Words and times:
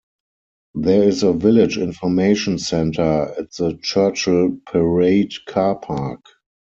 There 0.73 1.03
is 1.03 1.21
a 1.21 1.31
village 1.31 1.77
information 1.77 2.57
centre 2.57 3.35
at 3.37 3.51
the 3.51 3.77
Churchill 3.83 4.57
Parade 4.65 5.35
car 5.45 5.75
park. 5.75 6.21